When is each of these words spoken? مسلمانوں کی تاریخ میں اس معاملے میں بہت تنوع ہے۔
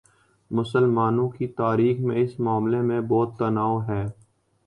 مسلمانوں 0.51 1.29
کی 1.29 1.47
تاریخ 1.47 1.99
میں 1.99 2.15
اس 2.15 2.39
معاملے 2.39 2.81
میں 2.81 2.99
بہت 3.01 3.37
تنوع 3.39 3.81
ہے۔ 3.87 4.03